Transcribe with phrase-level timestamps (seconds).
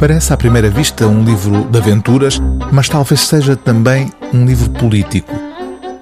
[0.00, 2.40] Parece à primeira vista um livro de aventuras,
[2.72, 5.30] mas talvez seja também um livro político.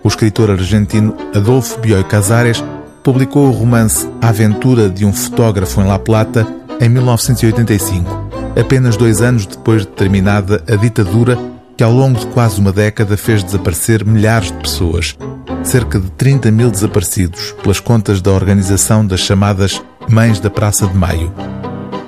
[0.04, 2.62] O escritor argentino Adolfo Bioy Casares
[3.02, 6.46] publicou o romance A Aventura de um Fotógrafo em La Plata
[6.80, 11.36] em 1985, apenas dois anos depois de terminada a ditadura
[11.76, 15.16] que ao longo de quase uma década fez desaparecer milhares de pessoas,
[15.64, 20.96] cerca de 30 mil desaparecidos, pelas contas da organização das chamadas Mães da Praça de
[20.96, 21.32] Maio.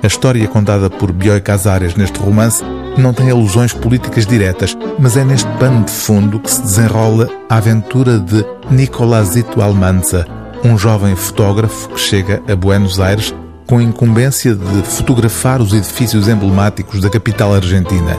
[0.03, 2.63] A história contada por Bioy Casares neste romance
[2.97, 7.57] não tem alusões políticas diretas, mas é neste pano de fundo que se desenrola a
[7.57, 10.25] aventura de Nicolásito Almanza,
[10.65, 13.31] um jovem fotógrafo que chega a Buenos Aires
[13.67, 18.17] com a incumbência de fotografar os edifícios emblemáticos da capital argentina.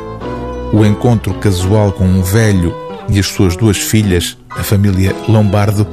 [0.72, 2.72] O encontro casual com um velho
[3.08, 5.84] e as suas duas filhas, a família Lombardo,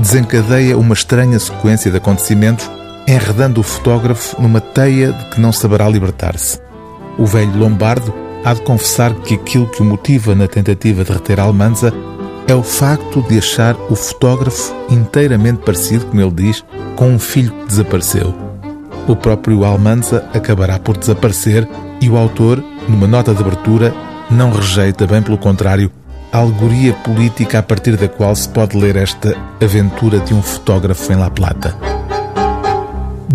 [0.00, 2.68] desencadeia uma estranha sequência de acontecimentos
[3.06, 6.60] enredando o fotógrafo numa teia de que não saberá libertar-se.
[7.18, 8.12] O velho Lombardo
[8.44, 11.92] há de confessar que aquilo que o motiva na tentativa de reter Almanza
[12.48, 17.52] é o facto de achar o fotógrafo inteiramente parecido, como ele diz, com um filho
[17.52, 18.34] que desapareceu.
[19.08, 21.68] O próprio Almanza acabará por desaparecer
[22.00, 23.94] e o autor, numa nota de abertura,
[24.30, 25.90] não rejeita, bem pelo contrário,
[26.32, 31.12] a alegoria política a partir da qual se pode ler esta aventura de um fotógrafo
[31.12, 31.95] em La Plata.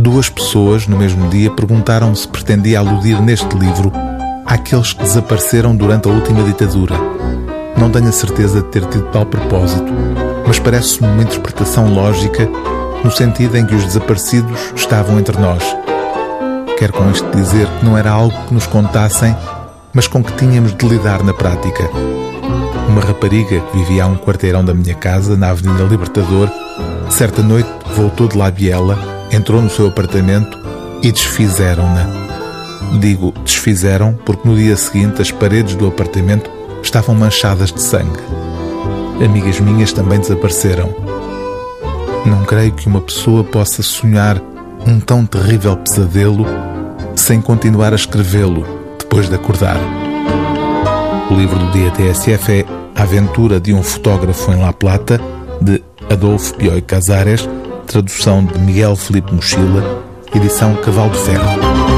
[0.01, 3.91] Duas pessoas, no mesmo dia, perguntaram se pretendia aludir neste livro
[4.47, 6.95] àqueles que desapareceram durante a última ditadura.
[7.77, 9.93] Não tenho a certeza de ter tido tal propósito,
[10.47, 12.49] mas parece-me uma interpretação lógica
[13.03, 15.63] no sentido em que os desaparecidos estavam entre nós.
[16.79, 19.37] Quero com isto dizer que não era algo que nos contassem,
[19.93, 21.87] mas com que tínhamos de lidar na prática.
[22.89, 26.49] Uma rapariga que vivia a um quarteirão da minha casa, na Avenida Libertador,
[27.11, 30.59] certa noite voltou de La Biela entrou no seu apartamento
[31.01, 32.07] e desfizeram-na.
[32.99, 36.49] Digo desfizeram porque no dia seguinte as paredes do apartamento
[36.83, 38.19] estavam manchadas de sangue.
[39.23, 40.93] Amigas minhas também desapareceram.
[42.25, 44.41] Não creio que uma pessoa possa sonhar
[44.85, 46.45] um tão terrível pesadelo
[47.15, 48.65] sem continuar a escrevê-lo
[48.99, 49.77] depois de acordar.
[51.29, 52.65] O livro do dia TSF é
[52.95, 55.19] A Aventura de um Fotógrafo em La Plata,
[55.61, 57.47] de Adolfo Bioy Casares,
[57.91, 60.03] tradução de Miguel Felipe Mochila,
[60.33, 61.90] edição Cavalo de Ferro.